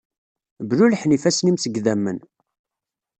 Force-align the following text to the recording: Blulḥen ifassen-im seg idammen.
Blulḥen 0.69 1.15
ifassen-im 1.17 1.57
seg 1.59 1.73
idammen. 1.79 2.17